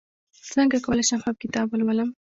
څنګه 0.53 0.77
کولی 0.85 1.03
شم 1.09 1.19
ښه 1.25 1.31
کتاب 1.41 1.65
ولولم 1.69 2.09